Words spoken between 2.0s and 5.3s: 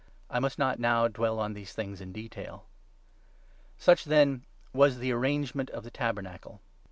in detail. Such, then, was the